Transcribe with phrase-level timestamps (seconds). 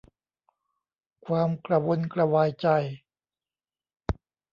[1.25, 2.67] ความกระวนกระวายใจ